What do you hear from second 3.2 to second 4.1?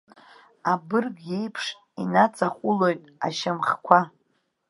ашьамхқәа.